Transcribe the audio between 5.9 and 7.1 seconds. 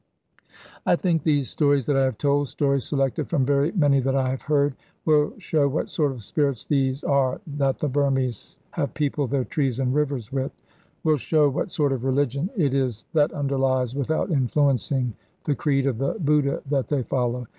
sort of spirits these